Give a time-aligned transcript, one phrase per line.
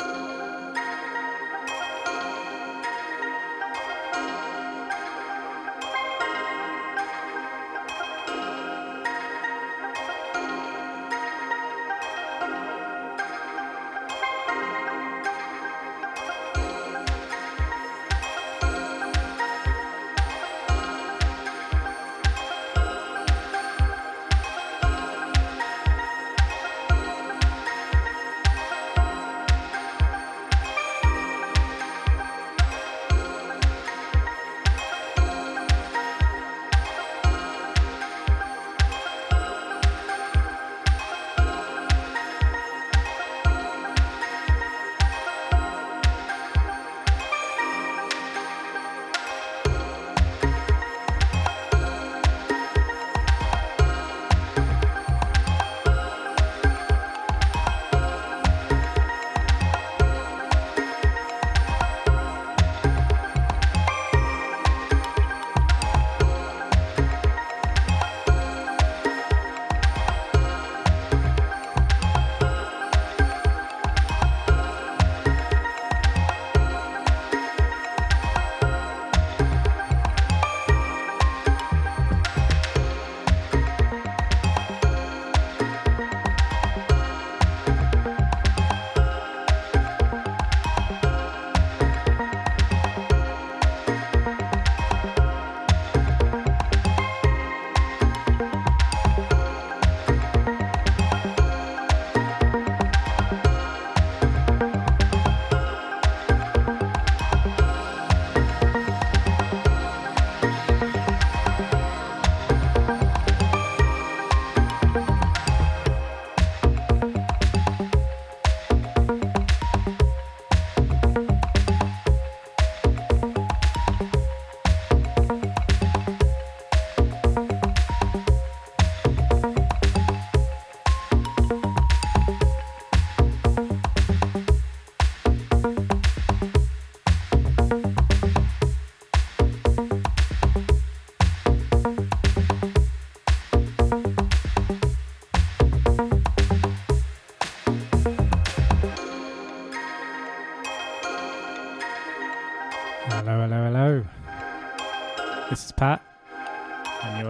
[0.00, 0.37] you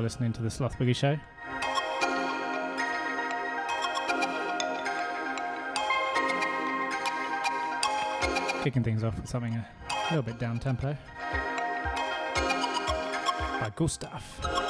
[0.09, 1.19] listening to the Sloth Boogie Show.
[8.65, 9.67] Kicking things off with something a
[10.09, 10.97] little bit down tempo
[13.61, 14.68] by Gustav.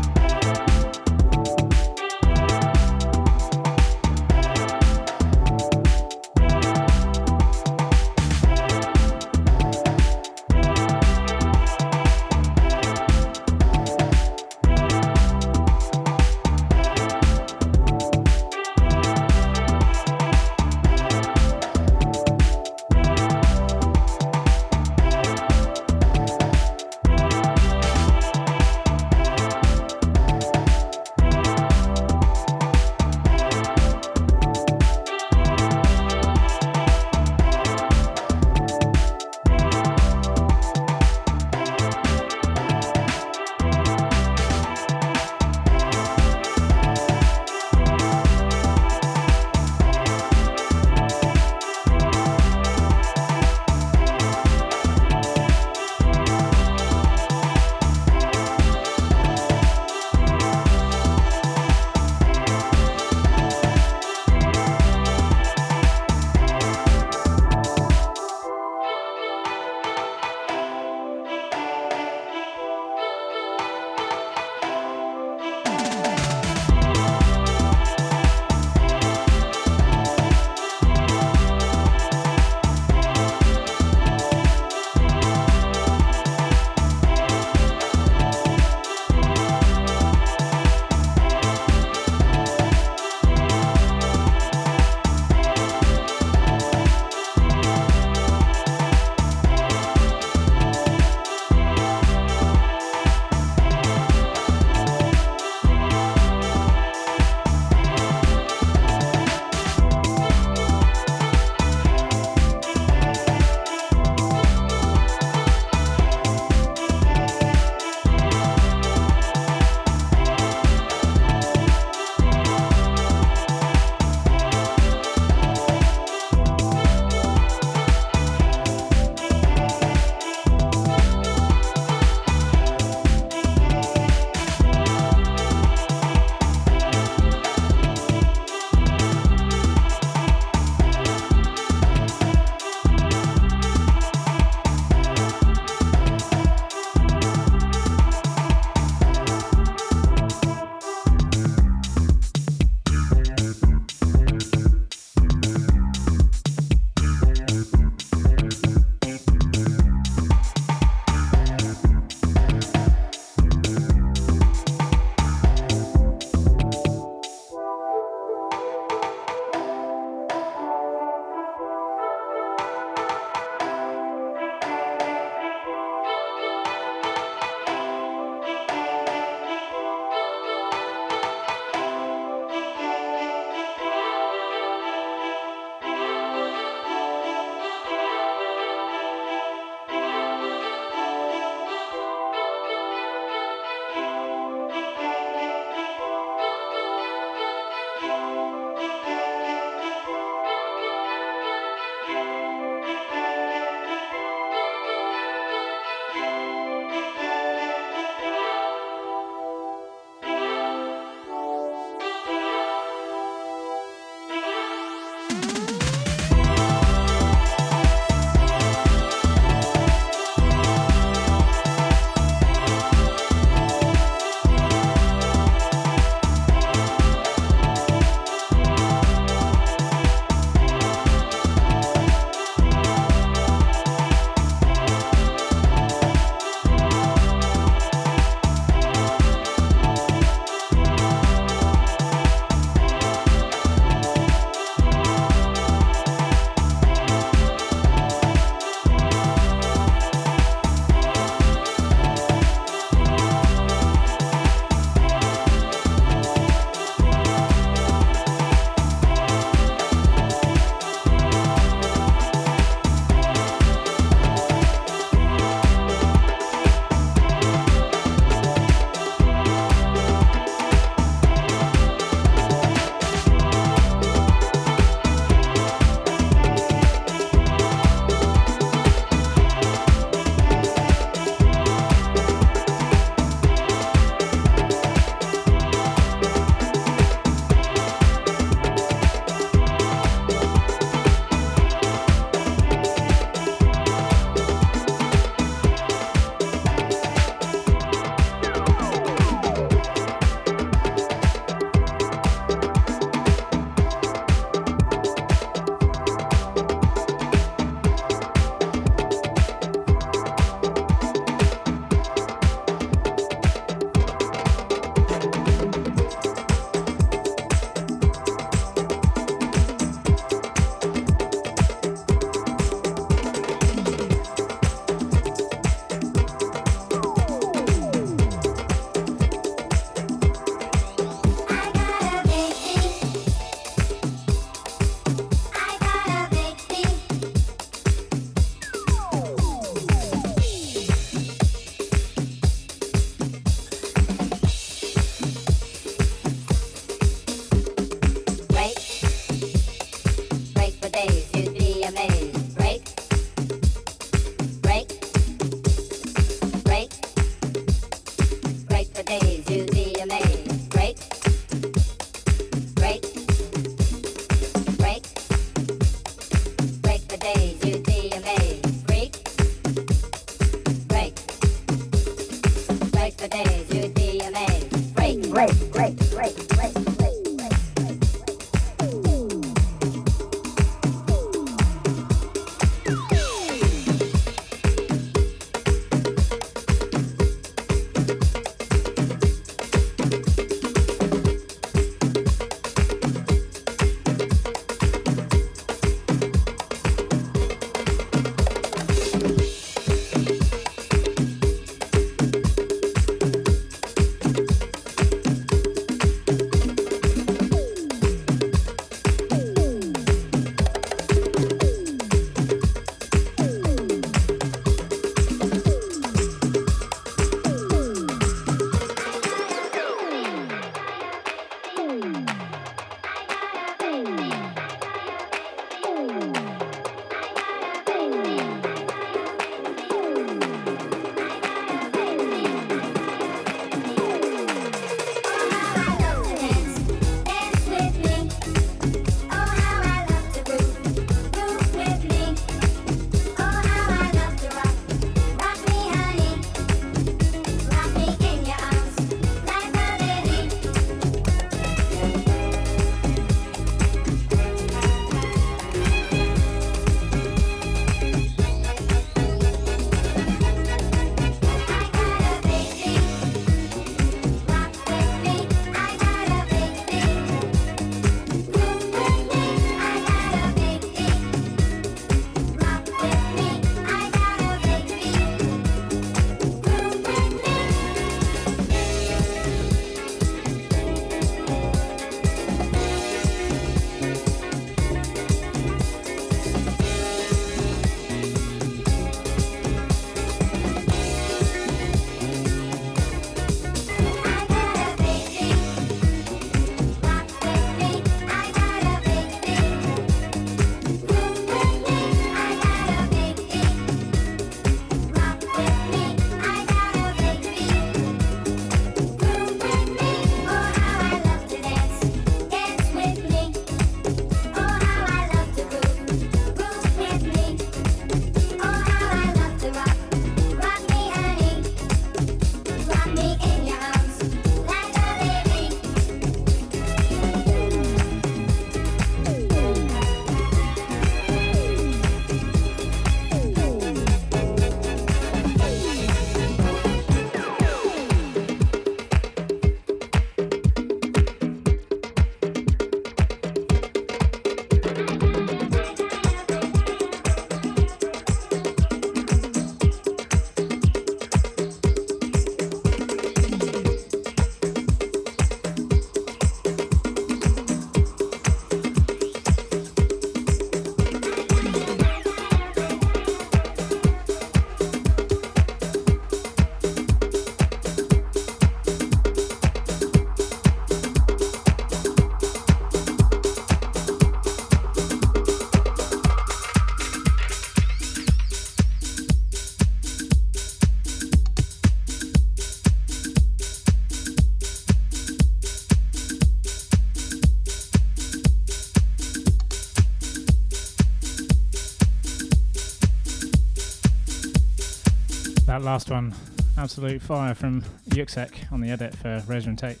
[595.86, 596.34] Last one,
[596.76, 600.00] absolute fire from Yuksek on the edit for Razor-N-Tape.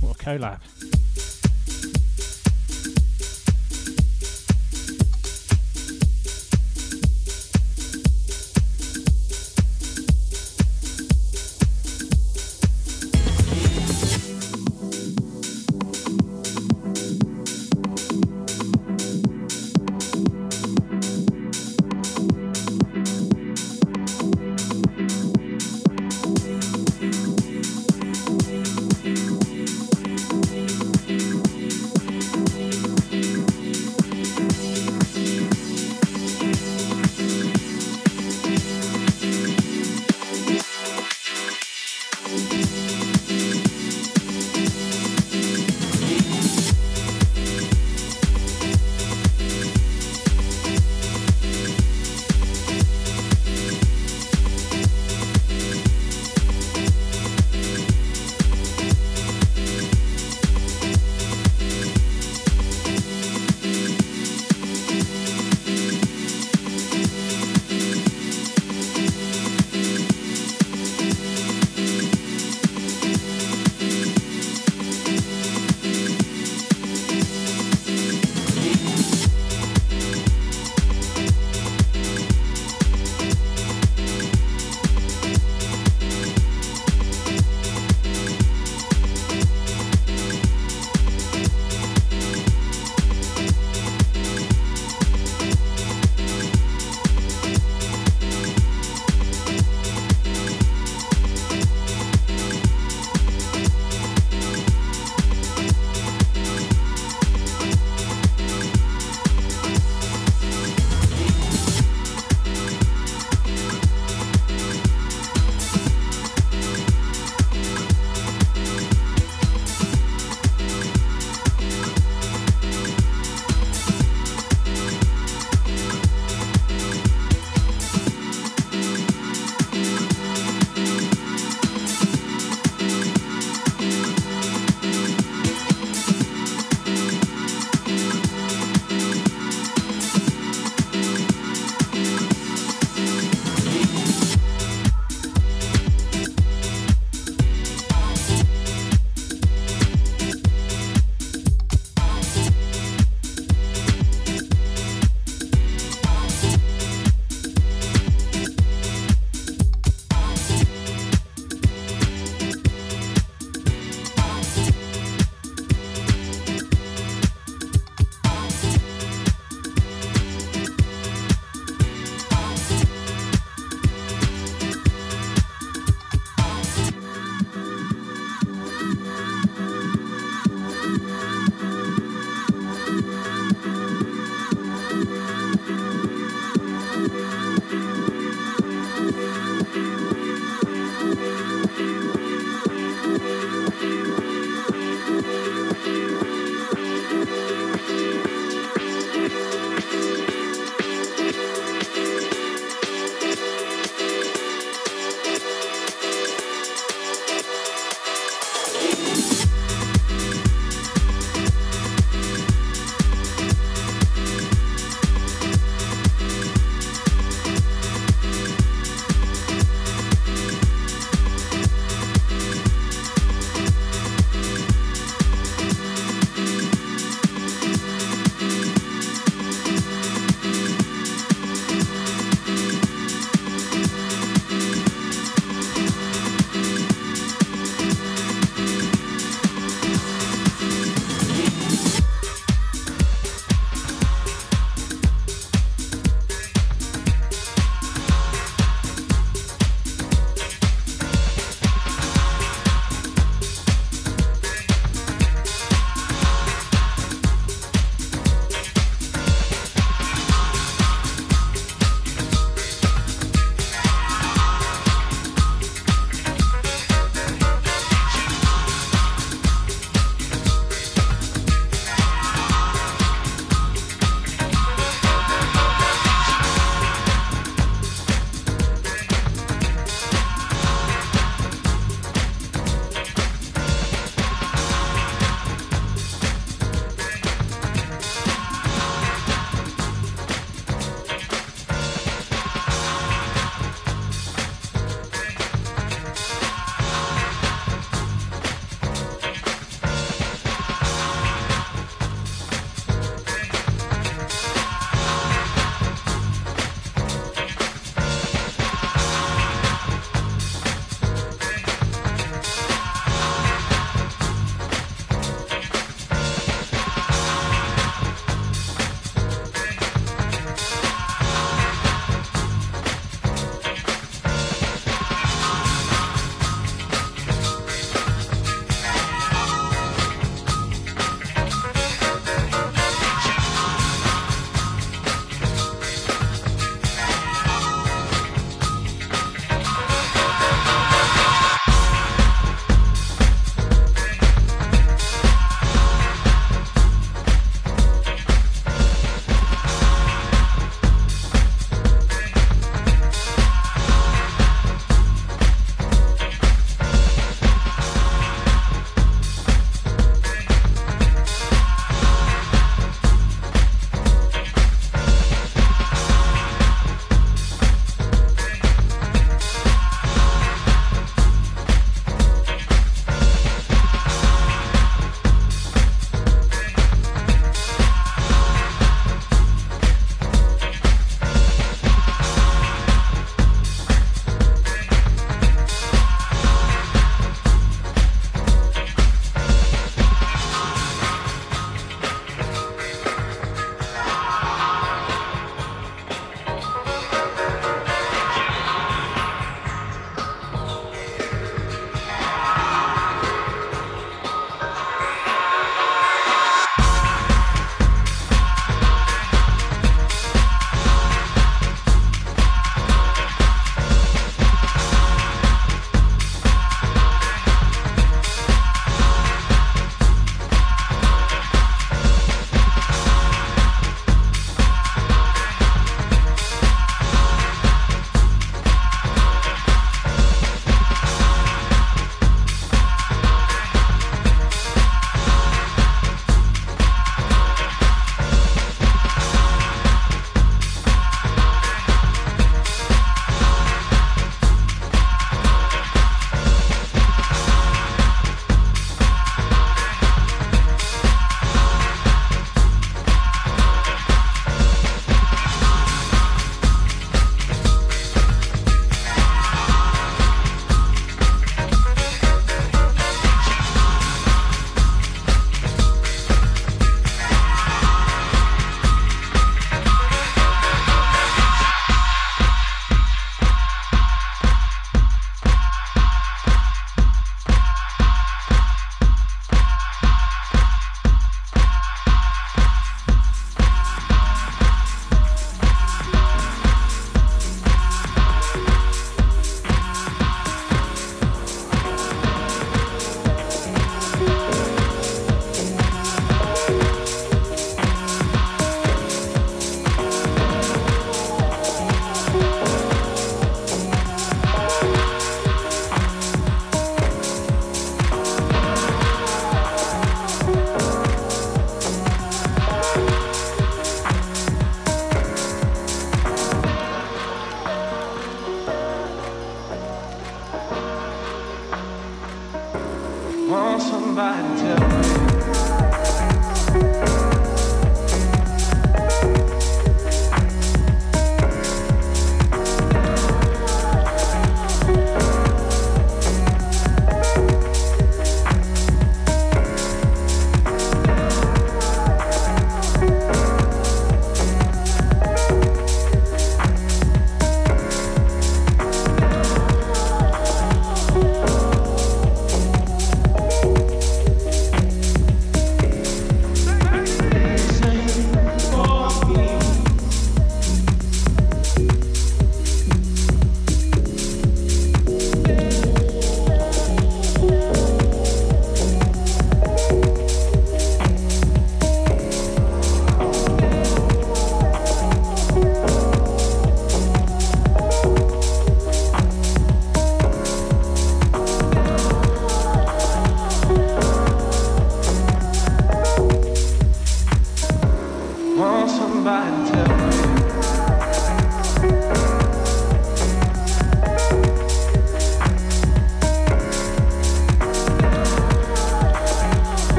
[0.00, 0.60] What a collab.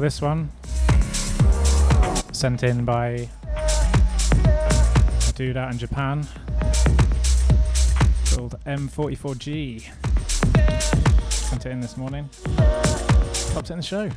[0.00, 0.50] This one,
[2.32, 3.28] sent in by
[5.28, 6.26] a dude out in Japan
[8.34, 9.88] called M44G.
[11.30, 12.28] Sent it in this morning.
[13.54, 14.10] Popped it in the show.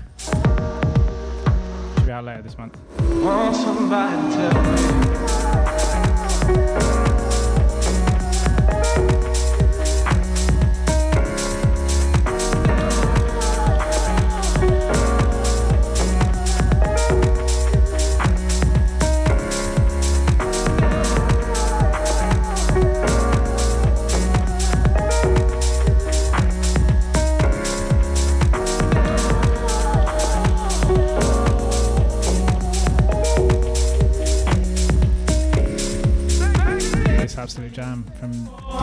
[1.95, 2.77] Should be out later this month.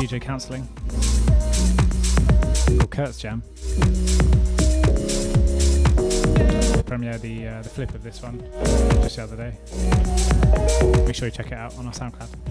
[0.06, 0.68] DJ Counselling
[2.78, 3.42] called Kurt's Jam.
[6.86, 8.38] Premiere the uh, the flip of this one
[9.02, 9.58] just the other day.
[11.04, 12.45] Make sure you check it out on our SoundCloud.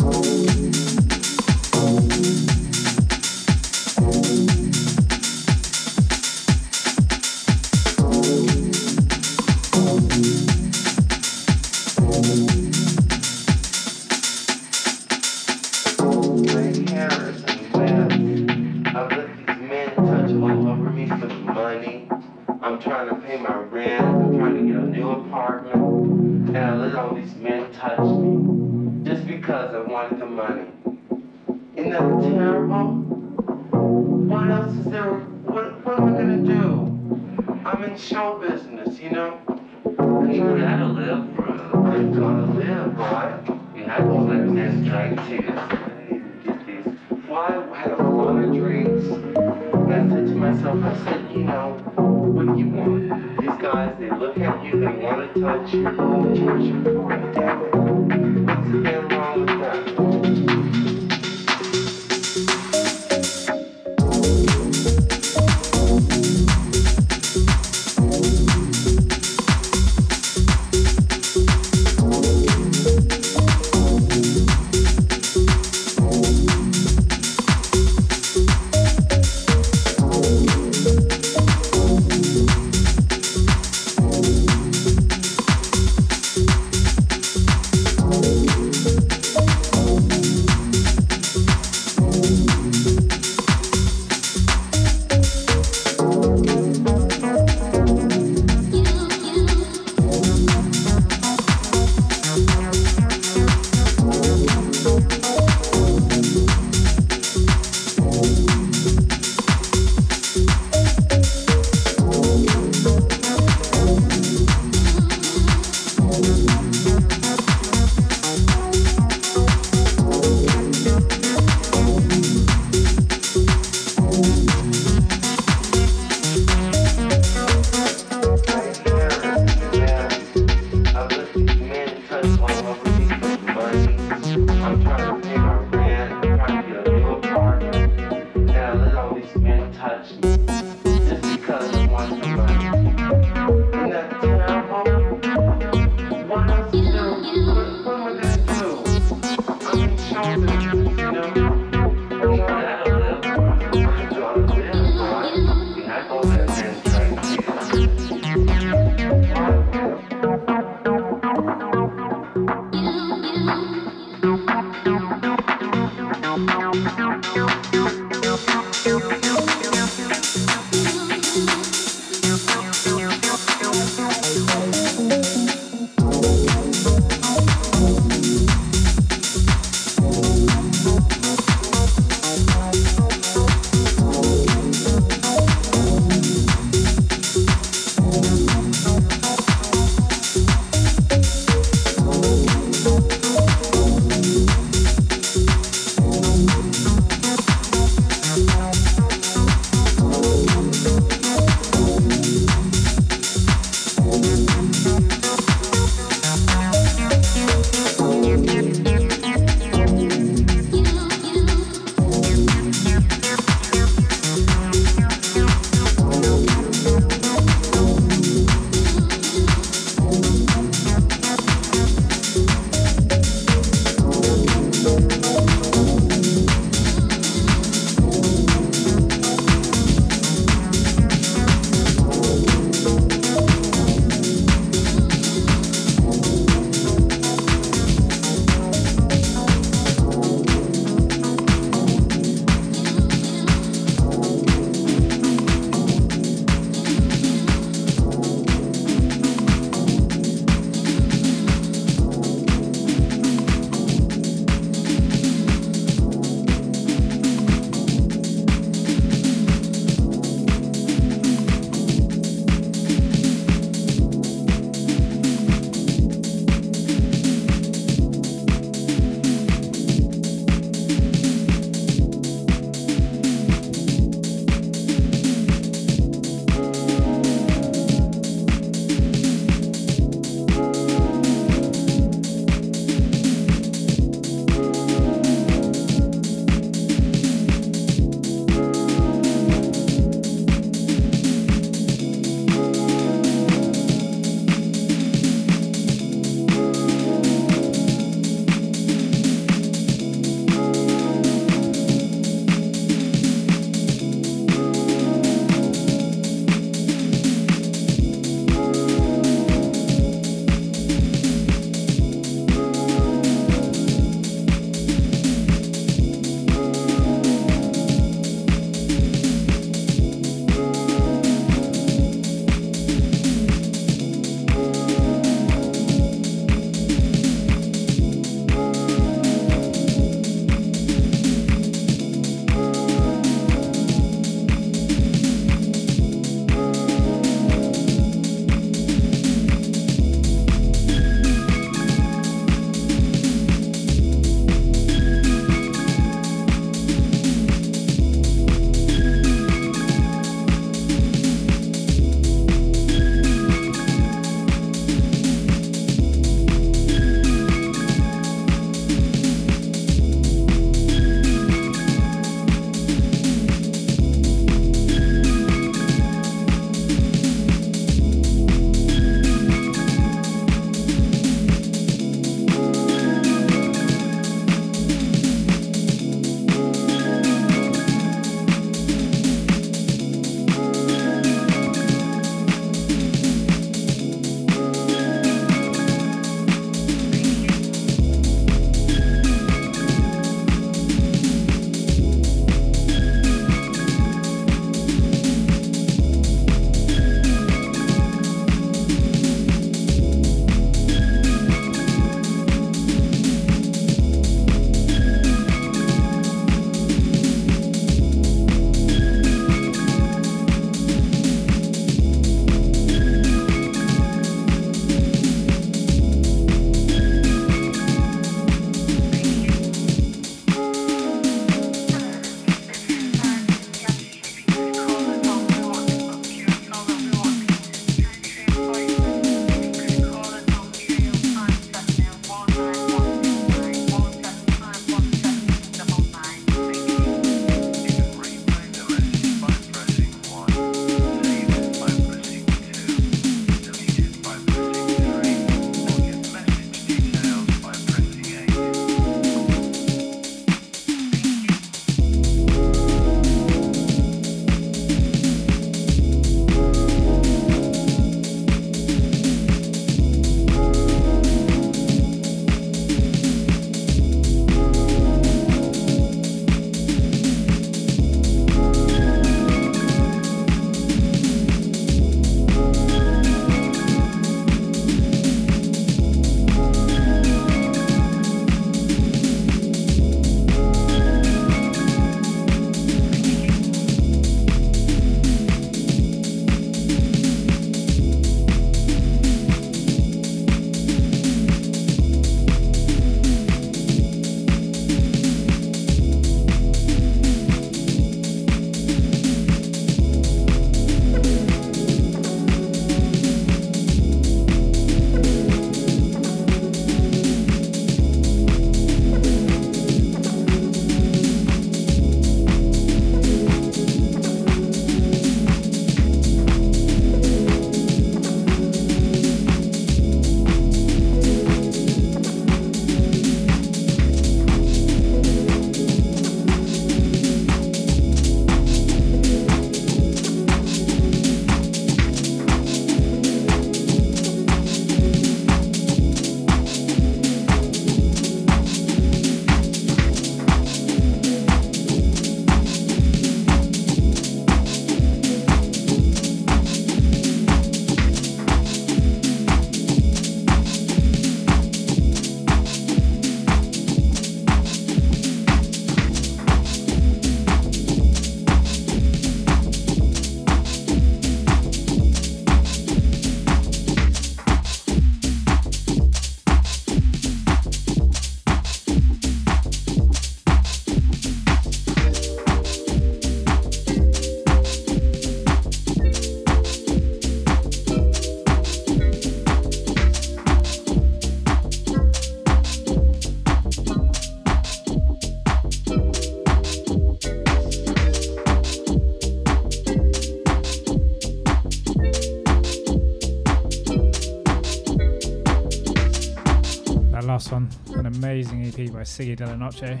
[598.88, 600.00] By Siggy Della Noche.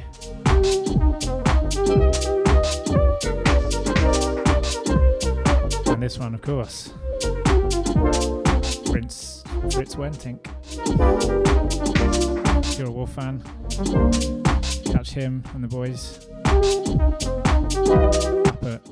[5.86, 6.92] And this one, of course,
[8.90, 10.48] Prince Fritz Wentink.
[12.64, 13.42] If you're a Wolf fan,
[14.84, 16.28] catch him and the boys
[18.46, 18.84] up at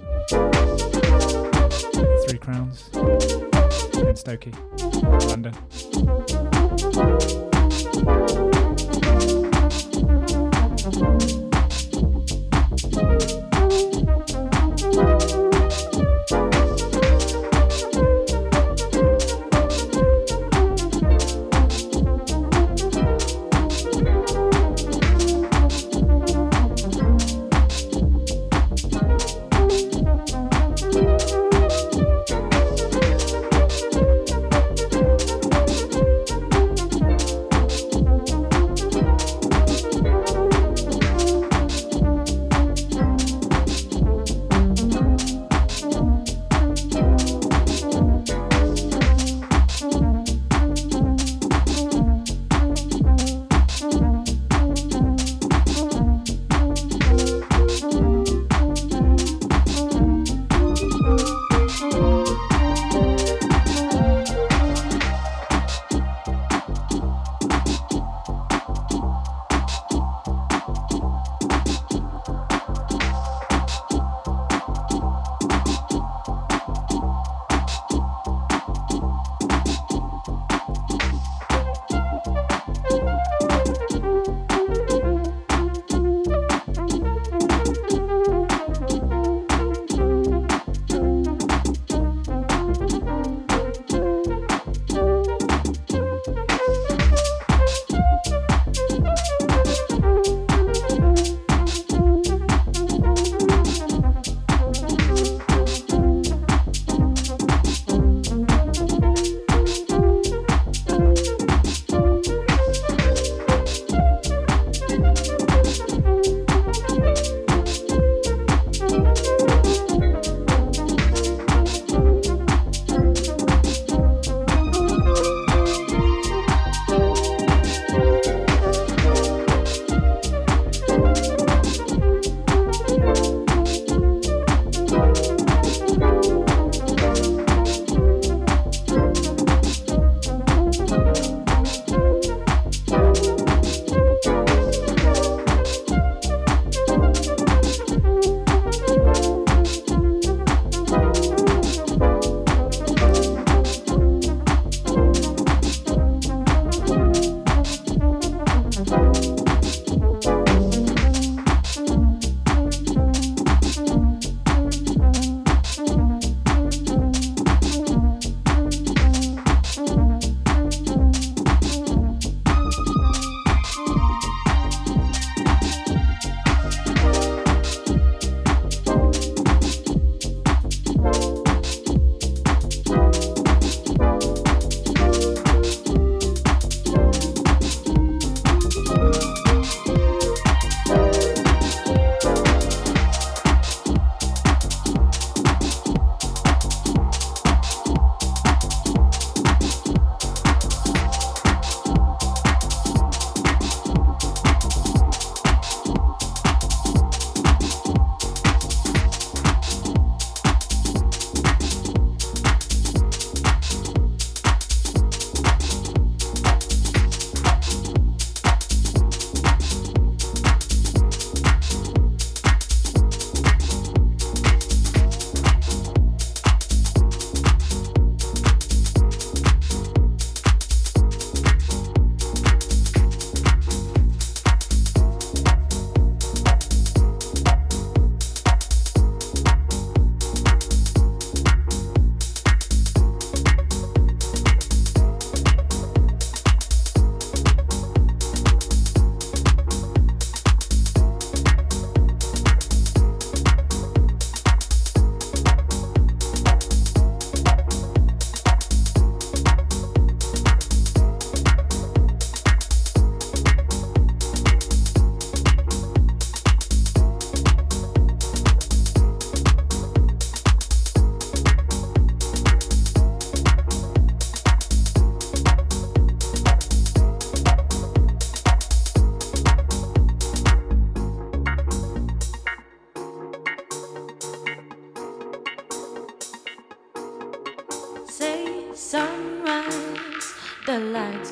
[2.28, 4.55] Three Crowns in Stokey,
[5.28, 5.55] London.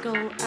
[0.09, 0.38] Lights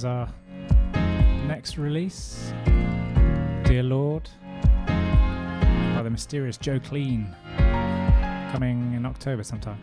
[0.00, 0.26] is our
[1.46, 2.54] next release
[3.64, 4.30] Dear Lord
[4.86, 7.26] by the mysterious Joe Clean,
[8.50, 9.78] coming in October sometime.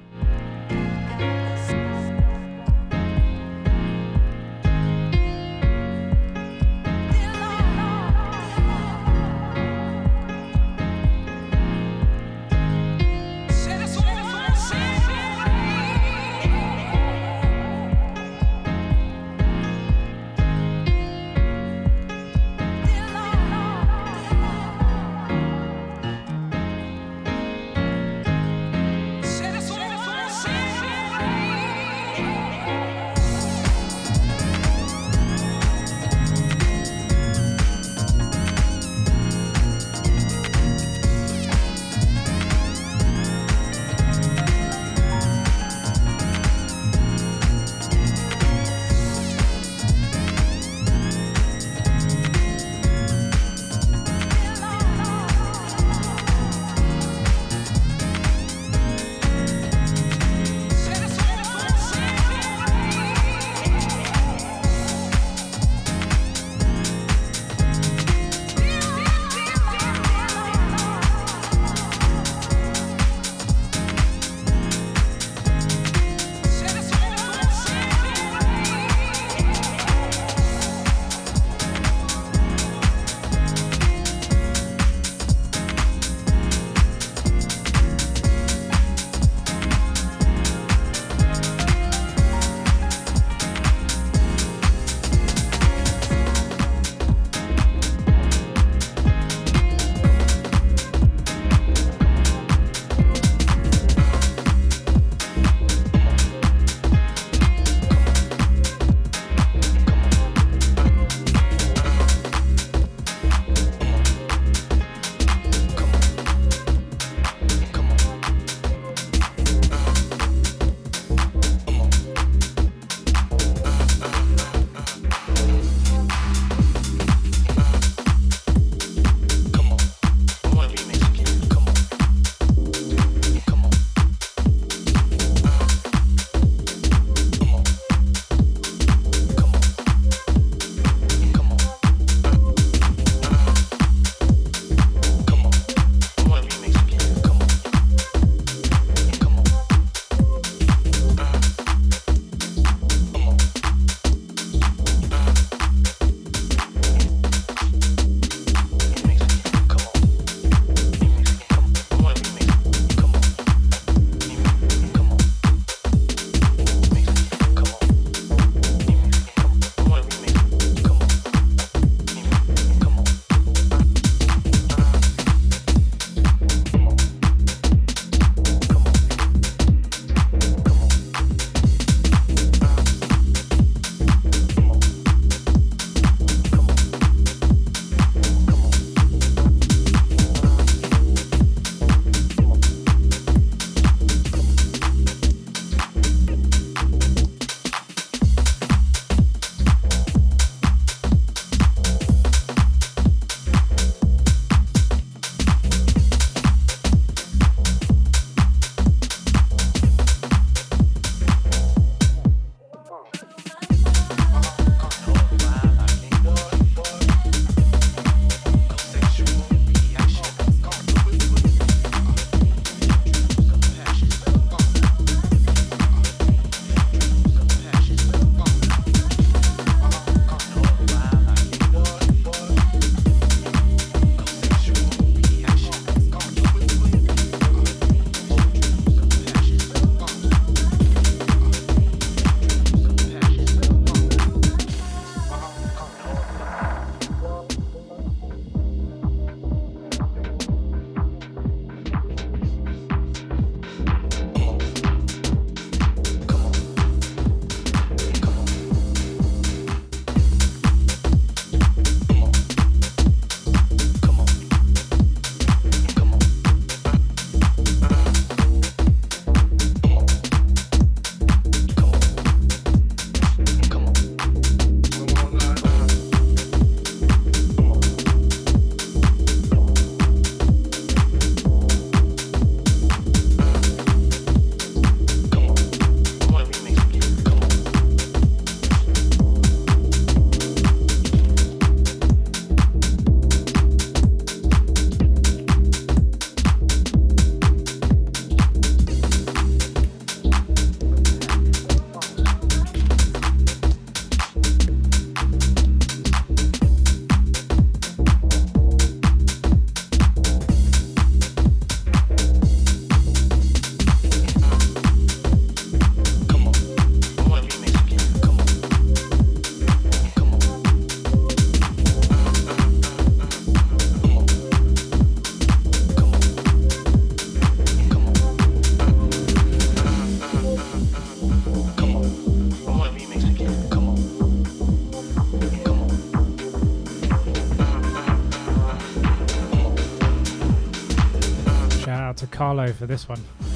[342.38, 343.47] Carlo for this one.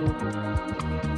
[0.00, 1.09] Thank you.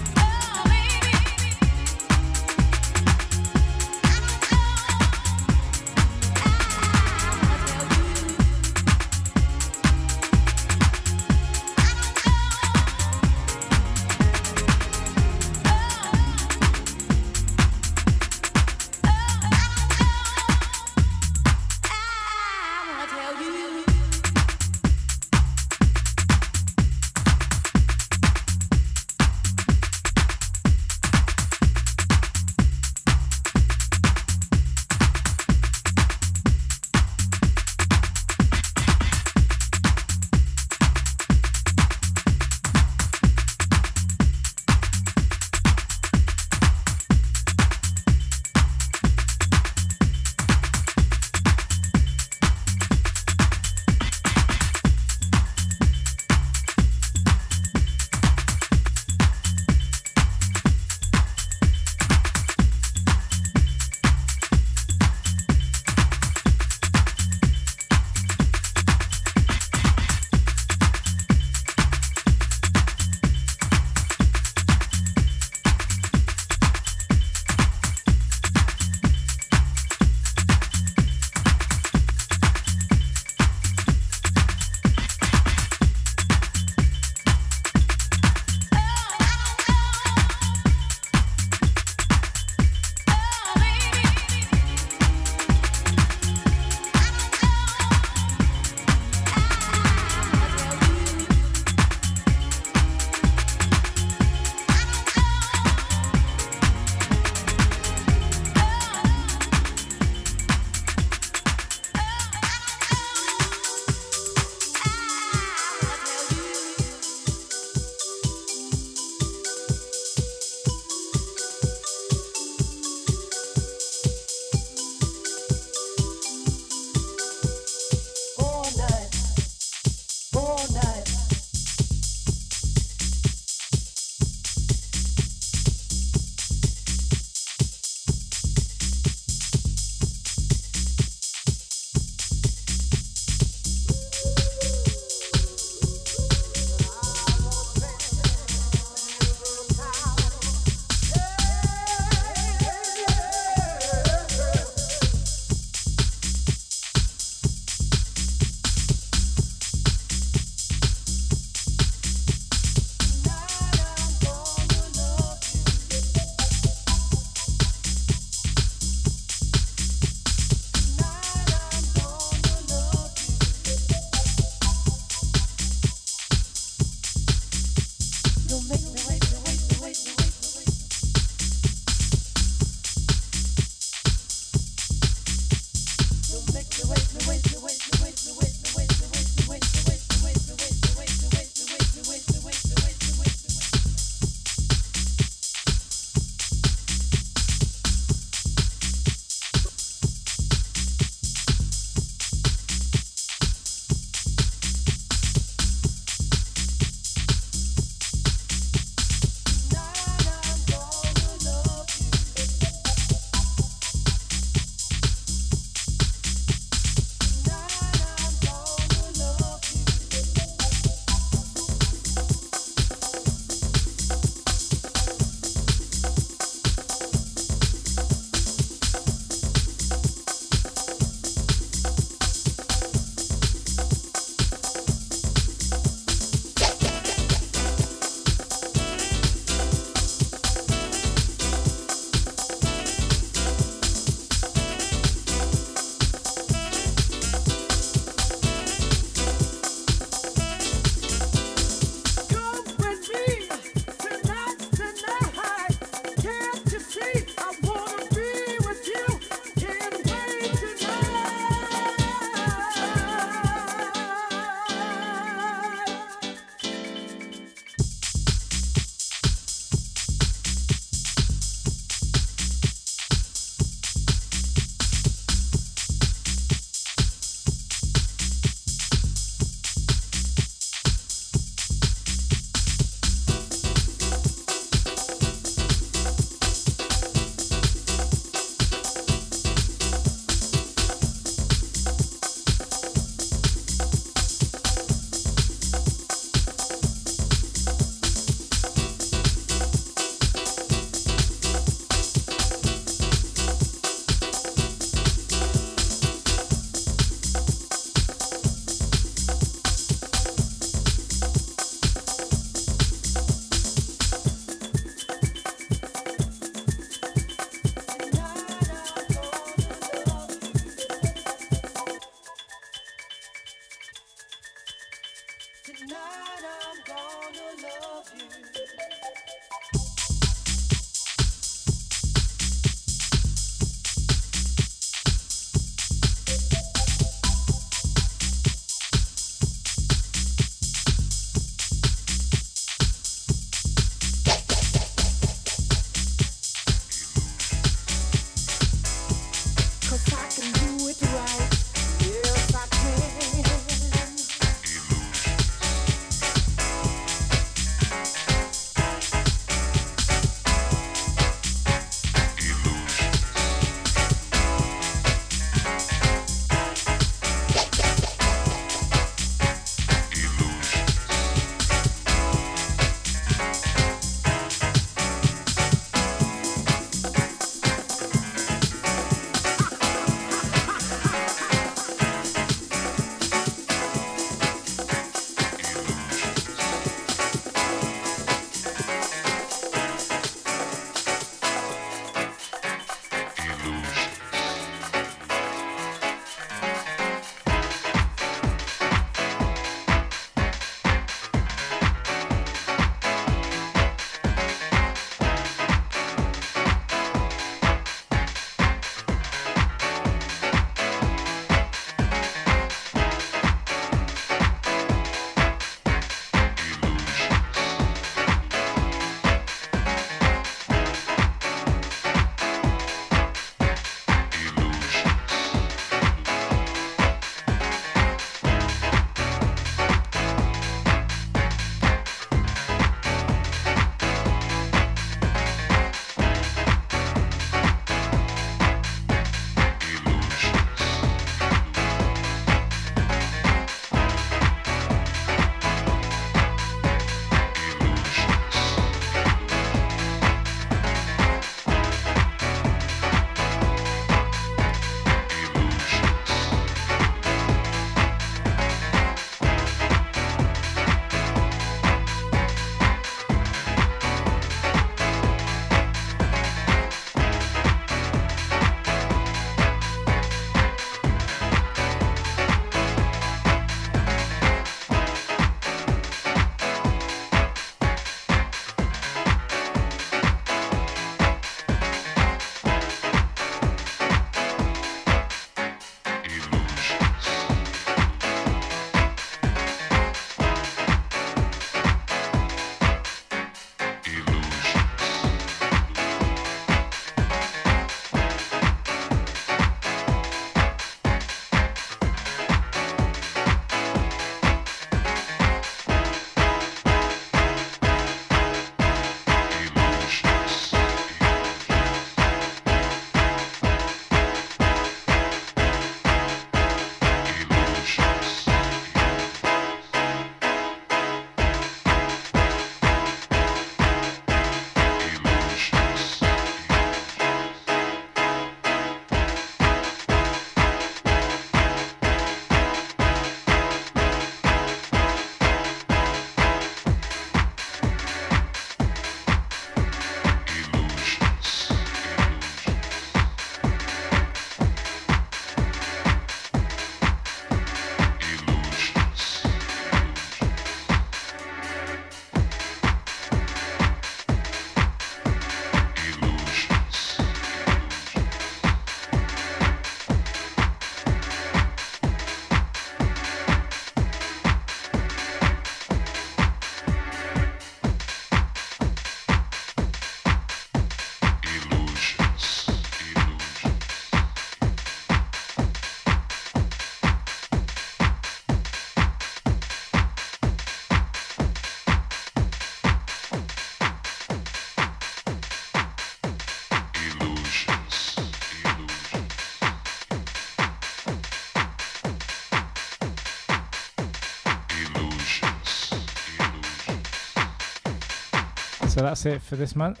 [599.14, 600.00] That's it for this month.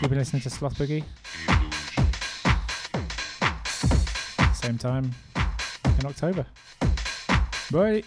[0.00, 1.04] You've been listening to Sloth Boogie.
[4.54, 5.12] Same time
[6.00, 6.46] in October.
[7.70, 8.02] Bye.